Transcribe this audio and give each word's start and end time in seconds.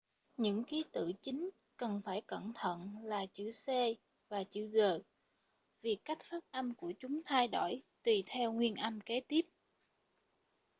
những 0.37 0.63
ký 0.63 0.85
tự 0.91 1.13
chính 1.21 1.49
cần 1.77 2.01
phải 2.05 2.21
cẩn 2.21 2.51
thận 2.55 2.97
là 3.03 3.25
chữ 3.33 3.49
c 3.51 3.65
và 4.29 4.43
chữ 4.43 4.67
g 4.67 4.77
vì 5.81 5.95
cách 6.05 6.17
phát 6.23 6.45
âm 6.51 6.73
của 6.73 6.93
chúng 6.99 7.19
thay 7.25 7.47
đổi 7.47 7.81
tùy 8.03 8.23
theo 8.25 8.51
nguyên 8.53 8.75
âm 8.75 9.01
kế 9.01 9.21
tiếp 9.27 9.41